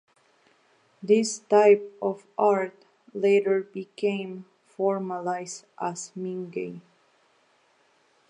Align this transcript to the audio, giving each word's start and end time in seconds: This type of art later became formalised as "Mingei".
This 1.03 1.37
type 1.37 1.83
of 2.01 2.25
art 2.35 2.73
later 3.13 3.61
became 3.61 4.45
formalised 4.67 5.65
as 5.79 6.11
"Mingei". 6.17 6.81